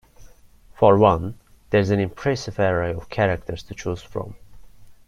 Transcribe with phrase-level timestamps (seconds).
[0.73, 1.37] For one,
[1.69, 4.33] there is an impressive array of characters to choose from.